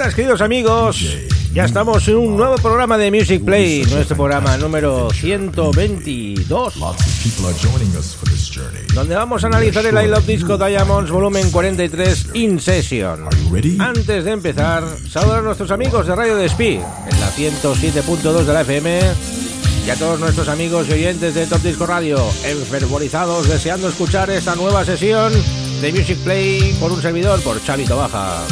Buenas 0.00 0.14
queridos 0.14 0.40
amigos, 0.40 1.04
ya 1.52 1.66
estamos 1.66 2.08
en 2.08 2.16
un 2.16 2.34
nuevo 2.34 2.54
programa 2.54 2.96
de 2.96 3.10
Music 3.10 3.44
Play, 3.44 3.84
nuestro 3.84 4.16
programa 4.16 4.56
número 4.56 5.10
122, 5.10 6.74
donde 8.94 9.14
vamos 9.14 9.44
a 9.44 9.48
analizar 9.48 9.84
el 9.84 10.02
I 10.02 10.08
Love 10.08 10.24
Disco 10.24 10.56
Diamonds 10.56 11.10
volumen 11.10 11.50
43 11.50 12.28
In 12.32 12.58
Session. 12.60 13.28
Antes 13.78 14.24
de 14.24 14.30
empezar, 14.30 14.84
saludar 15.06 15.40
a 15.40 15.42
nuestros 15.42 15.70
amigos 15.70 16.06
de 16.06 16.16
Radio 16.16 16.36
Despí, 16.36 16.76
en 16.76 17.20
la 17.20 17.30
107.2 17.32 18.44
de 18.44 18.52
la 18.54 18.62
FM, 18.62 19.00
y 19.86 19.90
a 19.90 19.96
todos 19.96 20.18
nuestros 20.18 20.48
amigos 20.48 20.88
y 20.88 20.92
oyentes 20.94 21.34
de 21.34 21.46
Top 21.46 21.60
Disco 21.60 21.84
Radio, 21.84 22.24
enfervorizados 22.44 23.50
deseando 23.50 23.90
escuchar 23.90 24.30
esta 24.30 24.56
nueva 24.56 24.82
sesión 24.82 25.30
de 25.82 25.92
Music 25.92 26.16
Play 26.24 26.74
por 26.80 26.90
un 26.90 27.02
servidor, 27.02 27.42
por 27.42 27.62
Chavito 27.62 27.98
Baja. 27.98 28.46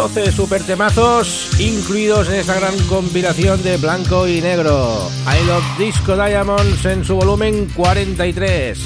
12 0.00 0.32
super 0.32 0.62
temazos 0.62 1.50
incluidos 1.60 2.26
en 2.30 2.36
esta 2.36 2.54
gran 2.54 2.74
compilación 2.86 3.62
de 3.62 3.76
blanco 3.76 4.26
y 4.26 4.40
negro. 4.40 5.10
I 5.26 5.46
Love 5.46 5.78
Disco 5.78 6.16
Diamonds 6.16 6.86
en 6.86 7.04
su 7.04 7.16
volumen 7.16 7.66
43. 7.76 8.78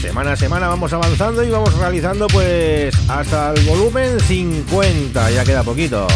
Semana 0.00 0.32
a 0.34 0.36
semana 0.36 0.68
vamos 0.68 0.92
avanzando 0.92 1.42
y 1.42 1.50
vamos 1.50 1.74
realizando 1.74 2.28
pues 2.28 2.94
hasta 3.08 3.52
el 3.52 3.66
volumen 3.66 4.20
50, 4.20 5.30
ya 5.32 5.44
queda 5.44 5.64
poquito. 5.64 6.06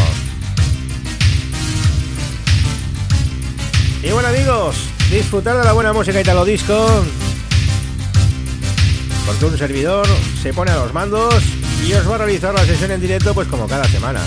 Y 4.01 4.09
bueno 4.11 4.29
amigos, 4.29 4.77
disfrutar 5.11 5.57
de 5.57 5.65
la 5.65 5.73
buena 5.73 5.91
música 5.91 6.21
italo 6.21 6.45
disco 6.45 7.03
porque 9.31 9.45
un 9.45 9.57
servidor 9.57 10.05
se 10.41 10.53
pone 10.53 10.71
a 10.71 10.75
los 10.75 10.93
mandos 10.93 11.41
y 11.87 11.93
os 11.93 12.09
va 12.09 12.15
a 12.15 12.17
realizar 12.17 12.53
la 12.53 12.65
sesión 12.65 12.91
en 12.91 12.99
directo 12.99 13.33
pues 13.33 13.47
como 13.47 13.65
cada 13.65 13.85
semana. 13.85 14.19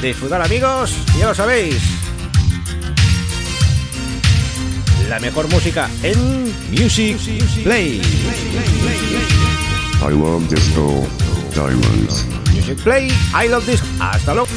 Disfrutar 0.00 0.42
amigos, 0.42 0.94
ya 1.18 1.26
lo 1.26 1.34
sabéis. 1.34 1.76
La 5.08 5.18
mejor 5.18 5.48
música 5.48 5.90
en 6.04 6.54
Music 6.70 7.18
Play. 7.64 8.00
I 10.02 10.10
love 10.12 10.48
disco 10.48 11.04
diamonds. 11.52 12.24
Music 12.54 12.78
Play, 12.84 13.08
I 13.34 13.48
love 13.48 13.66
disco. 13.66 13.86
Hasta 13.98 14.34
luego. 14.34 14.48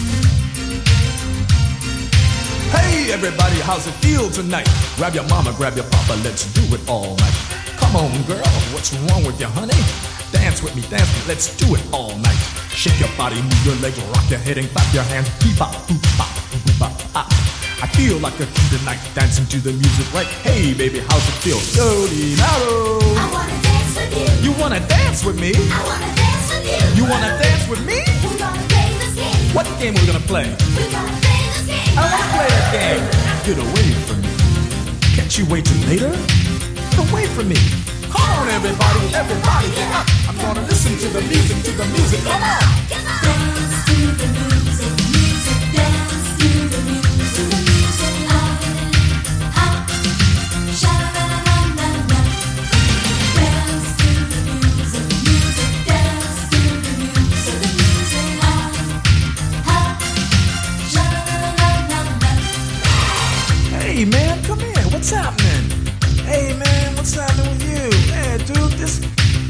Hey 3.09 3.15
everybody, 3.15 3.57
how's 3.65 3.87
it 3.87 3.97
feel 4.05 4.29
tonight? 4.29 4.69
Grab 4.95 5.15
your 5.15 5.25
mama, 5.29 5.51
grab 5.57 5.73
your 5.73 5.89
papa, 5.89 6.13
let's 6.21 6.45
do 6.53 6.61
it 6.75 6.81
all 6.87 7.17
night. 7.17 7.33
Come 7.81 7.95
on, 7.95 8.13
girl, 8.29 8.45
what's 8.69 8.93
wrong 9.09 9.25
with 9.25 9.41
you, 9.41 9.47
honey? 9.49 9.73
Dance 10.29 10.61
with 10.61 10.75
me, 10.75 10.83
dance 10.93 11.09
with 11.09 11.25
me, 11.25 11.33
let's 11.33 11.57
do 11.57 11.73
it 11.73 11.81
all 11.91 12.13
night. 12.21 12.37
Shake 12.69 12.99
your 13.01 13.09
body, 13.17 13.41
move 13.41 13.65
your 13.65 13.73
legs, 13.81 13.97
rock 14.13 14.29
your 14.29 14.37
head 14.37 14.59
and 14.59 14.69
clap 14.69 14.93
your 14.93 15.01
hands. 15.09 15.25
Beep 15.41 15.57
bop, 15.57 15.73
boop 15.89 15.97
bop, 16.21 16.29
boop 16.53 16.77
bop, 16.77 16.93
ah. 17.17 17.25
I 17.81 17.87
feel 17.97 18.19
like 18.19 18.37
a 18.37 18.45
king 18.45 18.77
tonight, 18.77 19.01
dancing 19.15 19.47
to 19.47 19.57
the 19.57 19.73
music 19.73 20.05
right. 20.13 20.29
Hey 20.45 20.77
baby, 20.77 21.01
how's 21.09 21.25
it 21.33 21.37
feel? 21.41 21.57
Dirty 21.73 22.37
Narrow. 22.37 23.01
I 23.17 23.25
wanna 23.33 23.57
dance 23.65 23.97
with 23.97 24.13
you. 24.21 24.29
You 24.45 24.51
wanna 24.61 24.85
dance 24.85 25.25
with 25.25 25.41
me? 25.41 25.57
I 25.57 25.81
wanna 25.81 26.13
dance 26.13 26.45
with 26.53 26.61
you. 26.61 27.01
You 27.01 27.09
wanna 27.09 27.33
dance 27.41 27.65
with 27.73 27.81
me? 27.89 28.05
We're 28.21 28.37
gonna 28.37 28.61
play 28.69 28.93
this 29.01 29.17
game. 29.17 29.49
What 29.57 29.65
game 29.81 29.97
we 29.97 30.05
gonna 30.05 30.21
play? 30.29 30.45
We're 30.77 30.93
gonna 30.93 31.09
play 31.09 31.28
I 31.69 32.03
wanna 32.09 32.27
play 32.33 32.47
that 32.49 32.67
game. 32.73 33.03
Get 33.45 33.57
away 33.57 33.87
from 34.07 34.21
me. 34.21 34.31
Can't 35.15 35.37
you 35.37 35.45
wait 35.45 35.65
till 35.65 35.81
later? 35.87 36.11
Get 36.11 37.11
away 37.11 37.25
from 37.27 37.49
me. 37.49 37.59
Come 38.09 38.21
on, 38.21 38.47
everybody, 38.49 39.13
everybody, 39.13 39.67
get 39.75 39.89
up. 39.93 40.05
I'm 40.27 40.37
gonna 40.37 40.65
listen 40.67 40.97
to 40.97 41.07
the 41.09 41.21
music, 41.21 41.57
to 41.63 41.71
the 41.71 41.85
music. 41.85 42.21
Come 42.21 42.41
on. 42.41 42.61
Dance 42.89 43.85
to 43.85 44.38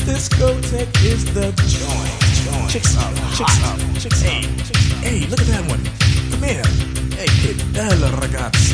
discotheque 0.09 1.05
is 1.05 1.23
the 1.35 1.53
joint. 1.69 2.17
joint. 2.41 2.69
Chicks 2.71 2.97
up, 2.97 3.13
chicks 3.37 3.63
up, 3.63 3.77
chicks 4.01 4.21
hey, 4.21 4.39
up. 4.39 5.05
Hey, 5.05 5.19
look 5.29 5.39
at 5.39 5.47
that 5.53 5.63
one. 5.69 5.83
Come 6.31 6.43
here. 6.49 6.65
Hey, 7.13 7.29
che 7.41 7.53
bella 7.73 8.09
ragazza. 8.17 8.73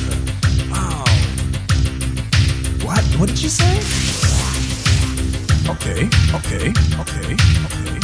Wow. 0.71 1.03
What? 2.85 3.03
What 3.19 3.27
did 3.27 3.41
you 3.41 3.49
say? 3.49 3.75
Okay, 5.67 6.07
okay, 6.37 6.71
okay, 7.03 7.33
okay. 7.67 7.97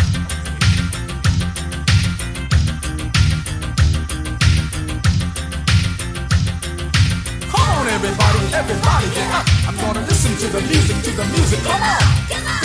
Come 7.48 7.70
on, 7.76 7.88
everybody, 7.88 8.40
everybody, 8.54 9.08
get 9.16 9.32
up. 9.32 9.46
I'm 9.68 9.78
gonna 9.78 10.06
listen 10.06 10.36
to 10.36 10.48
the 10.52 10.62
music, 10.68 10.98
to 11.06 11.12
the 11.12 11.26
music. 11.32 11.60
Come 11.64 11.82
on. 11.82 12.12
Dance 12.28 12.61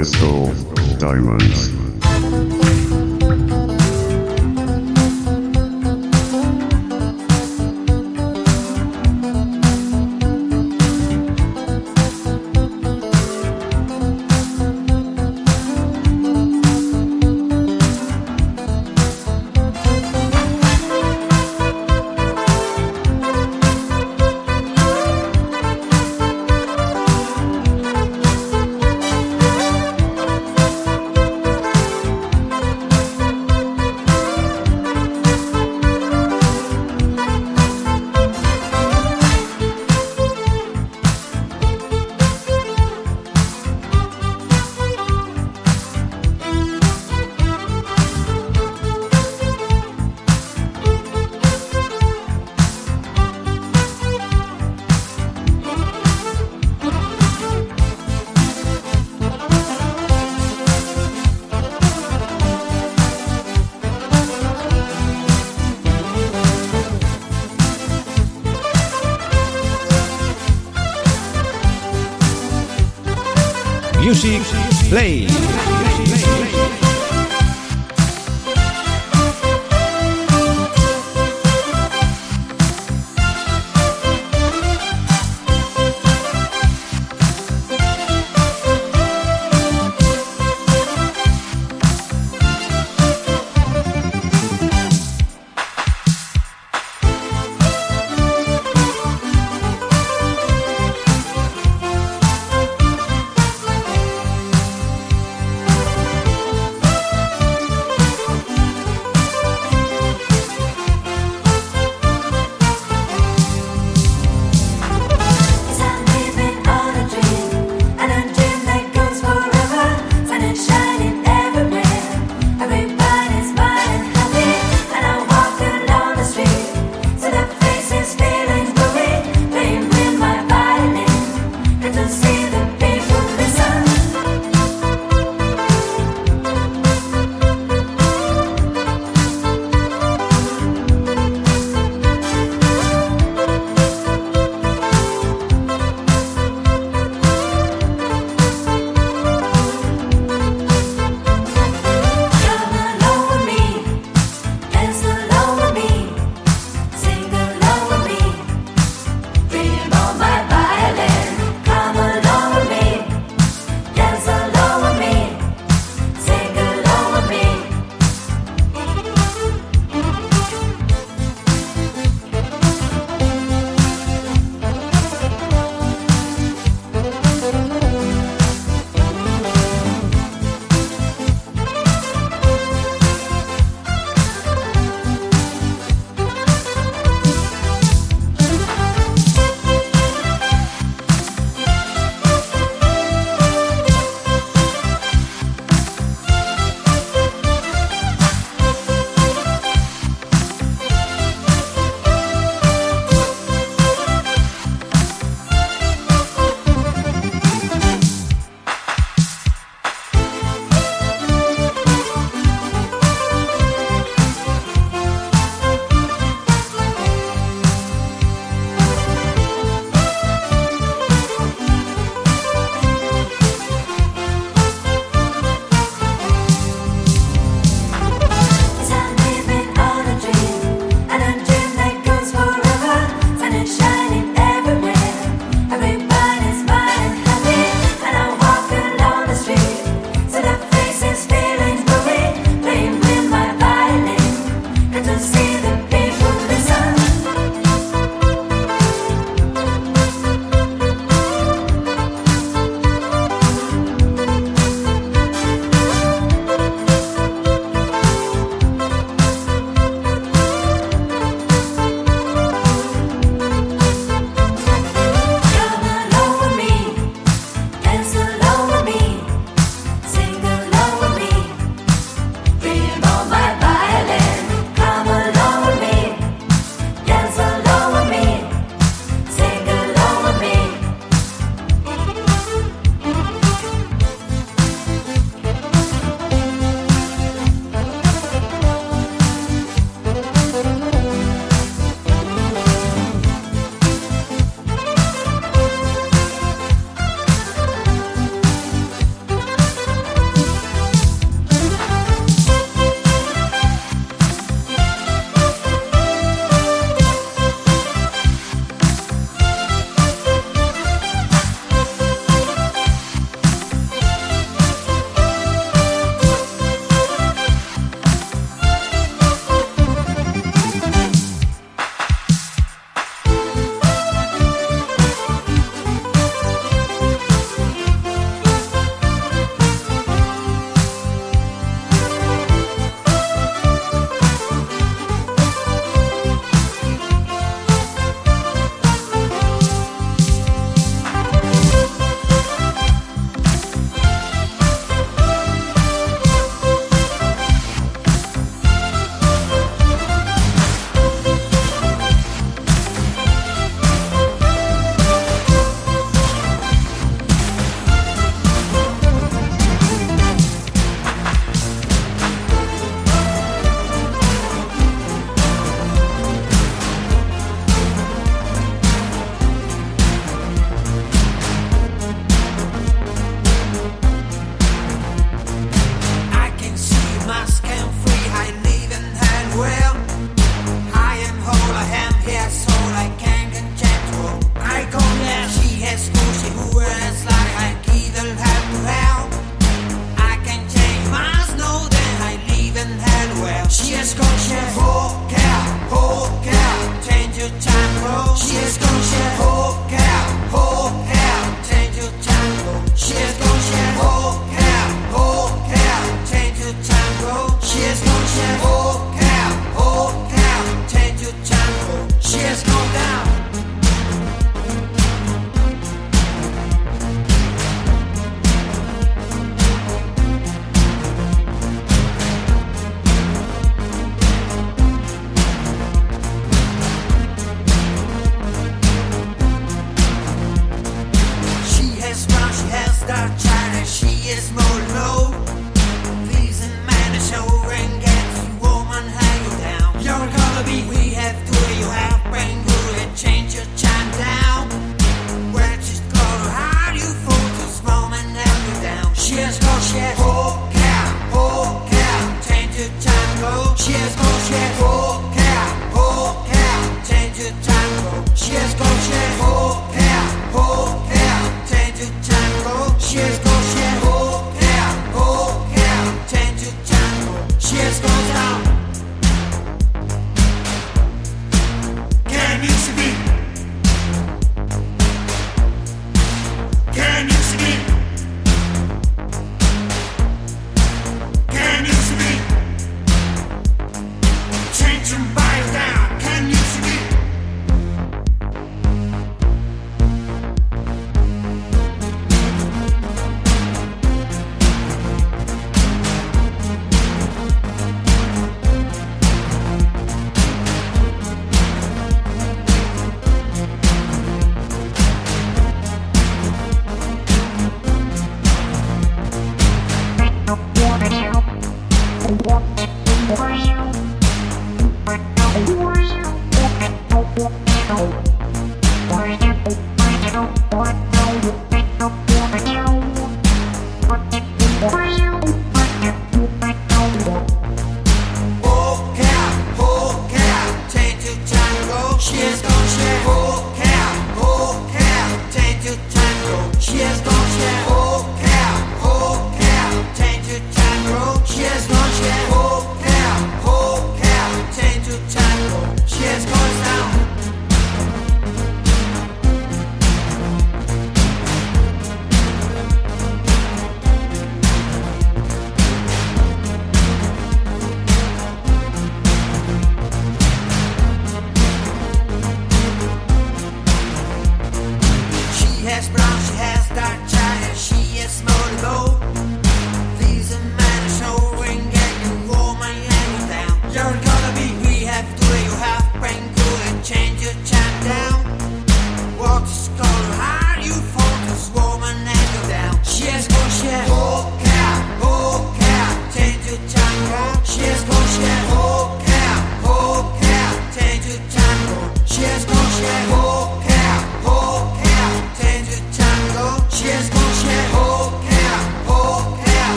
disco 0.00 0.50
diamonds. 0.98 1.79
Play. 74.90 75.49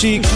Music 0.00 0.27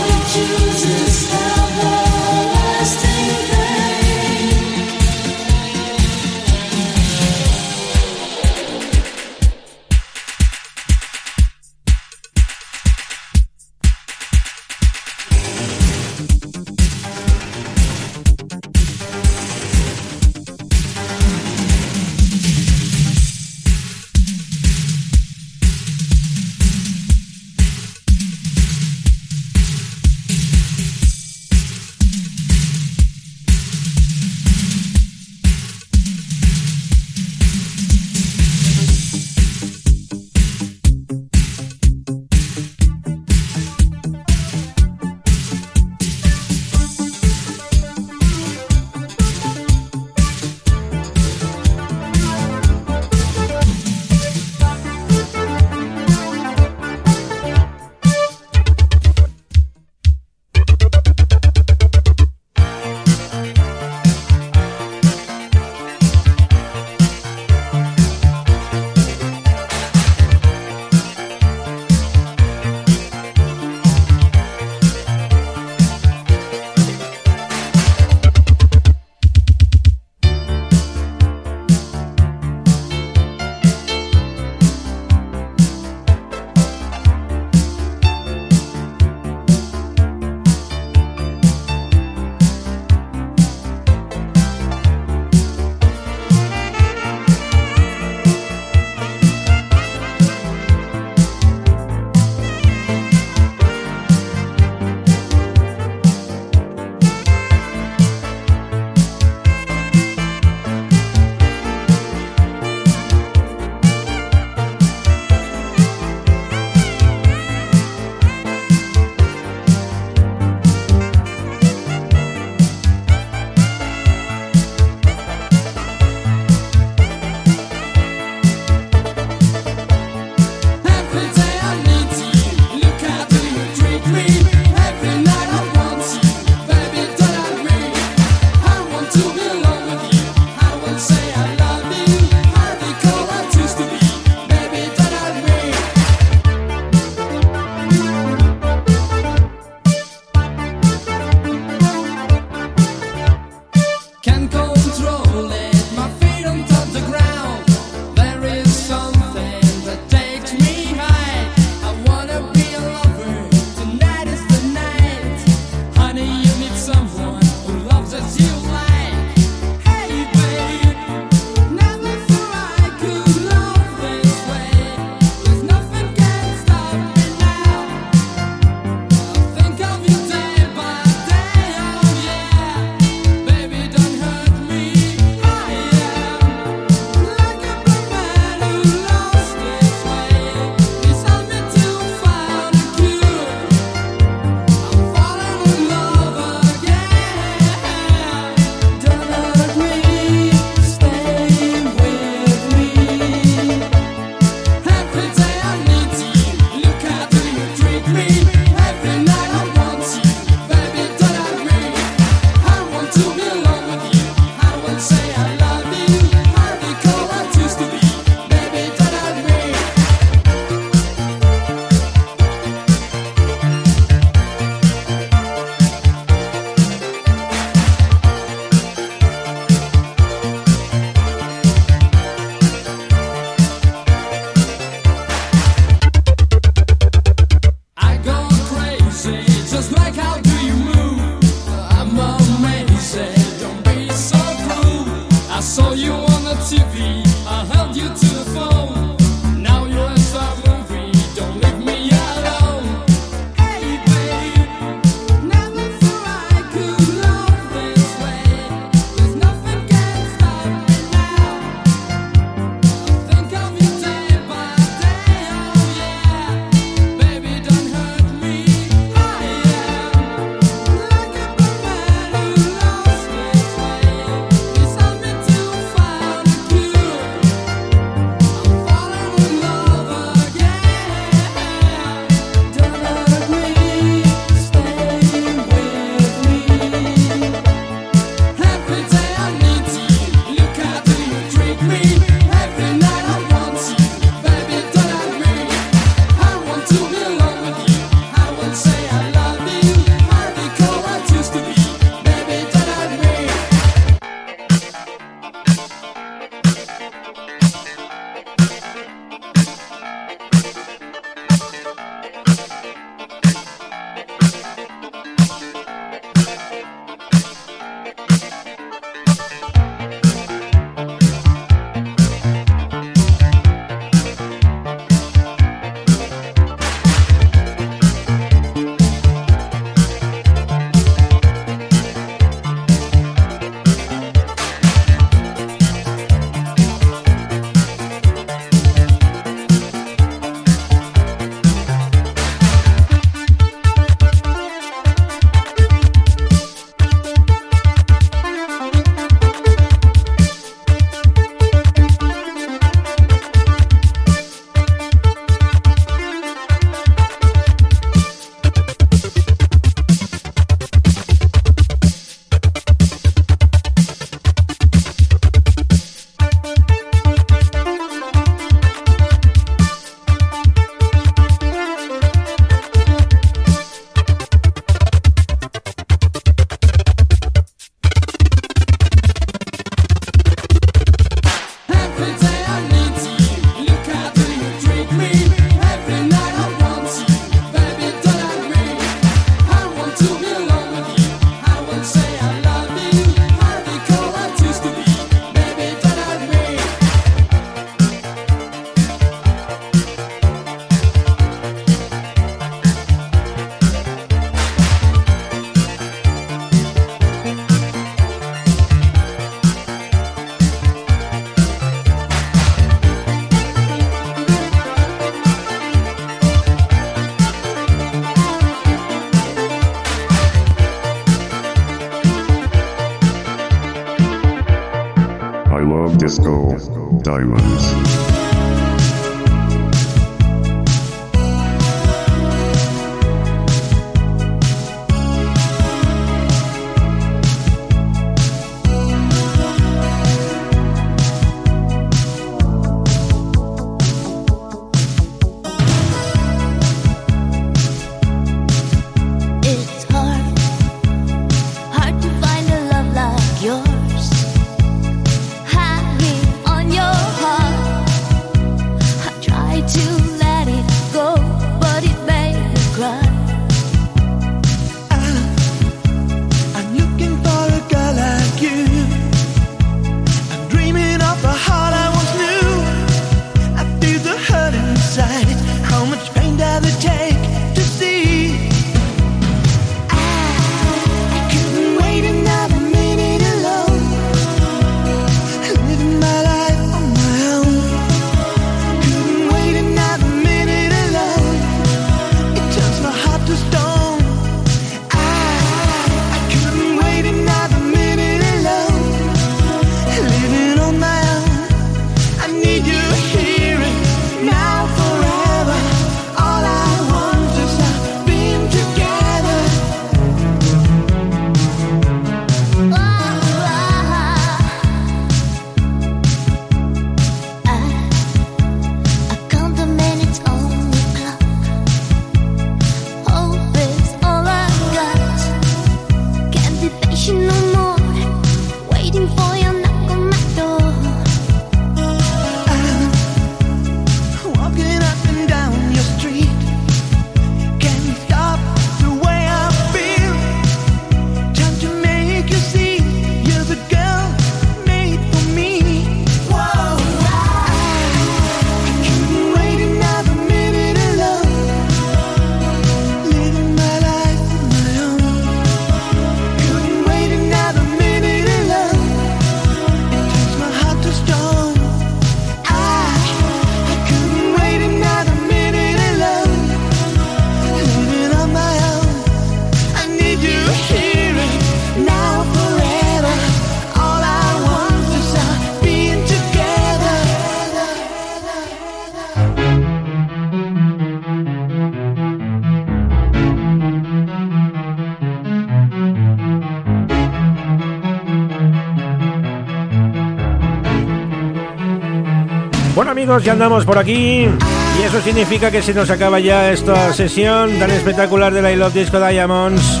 amigos, 593.22 593.44
ya 593.44 593.52
andamos 593.52 593.84
por 593.84 593.98
aquí 593.98 594.48
y 594.48 595.02
eso 595.06 595.20
significa 595.22 595.70
que 595.70 595.80
se 595.80 595.94
nos 595.94 596.10
acaba 596.10 596.40
ya 596.40 596.72
esta 596.72 597.12
sesión 597.12 597.78
tan 597.78 597.88
espectacular 597.92 598.52
de 598.52 598.60
la 598.60 598.72
I 598.72 598.76
Love 598.76 598.94
Disco 598.94 599.24
Diamonds 599.24 600.00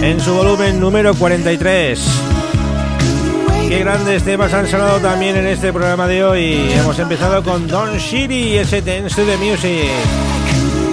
en 0.00 0.20
su 0.20 0.32
volumen 0.32 0.78
número 0.78 1.12
43. 1.14 2.00
Qué 3.68 3.78
grandes 3.80 4.22
temas 4.22 4.54
han 4.54 4.68
sonado 4.68 5.00
también 5.00 5.36
en 5.36 5.48
este 5.48 5.72
programa 5.72 6.06
de 6.06 6.22
hoy. 6.22 6.70
Hemos 6.70 6.96
empezado 7.00 7.42
con 7.42 7.66
Don 7.66 7.98
Shiri 7.98 8.52
y 8.52 8.58
ese 8.58 8.82
Dance 8.82 9.16
to 9.16 9.24
the 9.24 9.36
Music. 9.38 9.90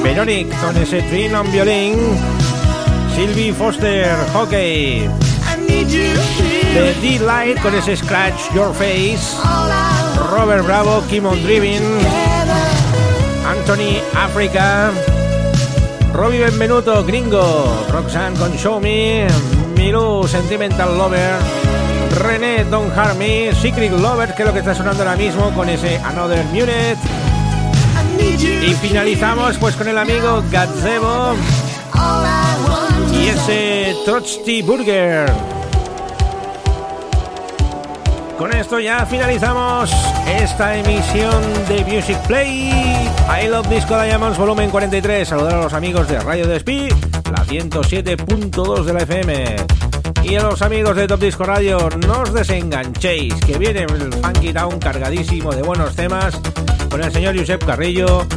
Veronic 0.02 0.50
con 0.60 0.76
ese 0.78 1.04
Twin 1.04 1.36
on 1.36 1.52
violín. 1.52 1.96
Sylvie 3.16 3.54
Foster, 3.54 4.16
hockey. 4.34 5.08
The 5.68 6.96
D-Light 7.04 7.62
con 7.62 7.76
ese 7.76 7.96
Scratch 7.96 8.52
Your 8.56 8.74
Face. 8.74 9.38
Robert 10.32 10.66
Bravo, 10.66 11.04
Kimon 11.08 11.42
Driven. 11.44 11.84
Anthony 13.48 14.02
Africa, 14.14 14.92
Robbie 16.14 16.40
Benvenuto 16.40 17.04
Gringo, 17.04 17.86
Roxanne 17.90 18.38
con 18.38 18.52
Show 18.58 18.80
Me, 18.80 19.28
Miru 19.76 20.28
Sentimental 20.28 20.98
Lover, 20.98 21.38
René 22.20 22.66
Don't 22.66 22.96
Harm 22.98 23.18
Me, 23.18 23.54
Secret 23.54 23.92
Lover, 23.92 24.34
que 24.34 24.44
es 24.44 24.48
lo 24.48 24.54
que 24.54 24.60
está 24.60 24.76
sonando 24.76 25.04
ahora 25.04 25.16
mismo 25.16 25.52
con 25.54 25.70
ese 25.70 25.98
Another 25.98 26.44
Munich. 26.46 26.98
Y 28.20 28.74
finalizamos 28.76 29.58
pues 29.58 29.76
con 29.76 29.88
el 29.88 29.98
amigo 29.98 30.44
Gazebo 30.52 31.36
y 33.14 33.28
ese 33.28 33.96
Trotsky 34.06 34.62
Burger. 34.62 35.57
Con 38.38 38.54
esto 38.54 38.80
ya 38.80 39.04
finalizamos 39.08 39.92
esta 40.28 40.78
emisión 40.78 41.42
de 41.68 41.84
Music 41.86 42.18
Play. 42.28 42.70
I 42.70 43.48
Love 43.48 43.68
Disco 43.68 44.00
Diamonds 44.00 44.38
volumen 44.38 44.70
43. 44.70 45.28
Saludar 45.28 45.56
a 45.56 45.62
los 45.64 45.74
amigos 45.74 46.08
de 46.08 46.20
Radio 46.20 46.46
Despí, 46.46 46.88
la 47.32 47.44
107.2 47.44 48.84
de 48.84 48.94
la 48.94 49.00
FM. 49.00 49.56
Y 50.22 50.36
a 50.36 50.44
los 50.44 50.62
amigos 50.62 50.96
de 50.96 51.08
Top 51.08 51.20
Disco 51.20 51.46
Radio, 51.46 51.90
no 52.06 52.22
os 52.22 52.32
desenganchéis, 52.32 53.34
que 53.36 53.58
viene 53.58 53.82
el 53.82 54.14
Funky 54.14 54.54
Town 54.54 54.78
cargadísimo 54.78 55.52
de 55.56 55.64
buenos 55.64 55.96
temas 55.96 56.40
con 56.92 57.04
el 57.04 57.12
señor 57.12 57.36
Josep 57.38 57.66
Carrillo 57.66 58.28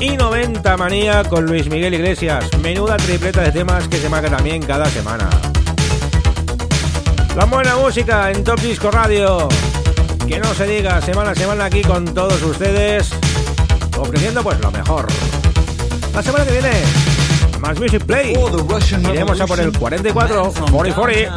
y 0.00 0.18
90 0.18 0.76
Manía 0.76 1.24
con 1.24 1.46
Luis 1.46 1.70
Miguel 1.70 1.94
Iglesias. 1.94 2.44
Menuda 2.62 2.98
tripleta 2.98 3.40
de 3.40 3.52
temas 3.52 3.88
que 3.88 3.96
se 3.96 4.10
marca 4.10 4.28
también 4.28 4.62
cada 4.62 4.84
semana. 4.86 5.30
La 7.36 7.44
buena 7.44 7.76
música 7.76 8.30
en 8.30 8.42
Top 8.42 8.58
Disco 8.60 8.90
Radio. 8.90 9.46
Que 10.26 10.40
no 10.40 10.54
se 10.54 10.66
diga 10.66 11.02
semana 11.02 11.32
a 11.32 11.34
semana 11.34 11.66
aquí 11.66 11.82
con 11.82 12.06
todos 12.06 12.42
ustedes. 12.42 13.10
Ofreciendo 13.98 14.42
pues 14.42 14.58
lo 14.58 14.70
mejor. 14.70 15.06
La 16.14 16.22
semana 16.22 16.46
que 16.46 16.52
viene, 16.52 16.70
más 17.60 17.78
Music 17.78 18.02
Play. 18.06 18.34
Iremos 19.12 19.38
a 19.38 19.46
por 19.46 19.60
el 19.60 19.70
44, 19.70 20.52
40, 20.72 20.96
40. 20.96 21.34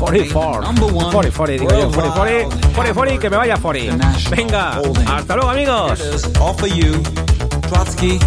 44, 0.00 0.74
40, 1.12 1.36
40, 1.36 1.64
digo 1.64 1.70
yo, 1.70 1.90
40, 1.92 2.16
40, 2.16 2.56
40, 2.74 2.94
40, 2.94 3.20
que 3.20 3.30
me 3.30 3.36
vaya 3.36 3.56
40. 3.58 4.14
Venga, 4.30 4.80
hasta 5.14 5.36
luego 5.36 5.50
amigos. 5.50 6.00
Trotsky 7.68 8.18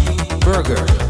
Burger. 0.42 1.09